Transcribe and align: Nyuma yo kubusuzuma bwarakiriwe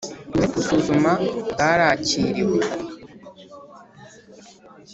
Nyuma 0.33 0.37
yo 0.41 0.47
kubusuzuma 0.51 1.11
bwarakiriwe 1.51 2.59